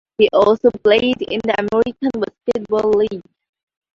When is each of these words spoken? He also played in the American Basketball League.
He 0.17 0.27
also 0.33 0.71
played 0.83 1.21
in 1.21 1.39
the 1.43 1.53
American 1.59 2.09
Basketball 2.21 2.89
League. 2.89 3.21